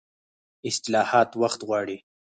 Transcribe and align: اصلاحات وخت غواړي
اصلاحات 0.69 1.29
وخت 1.41 1.61
غواړي 1.69 1.97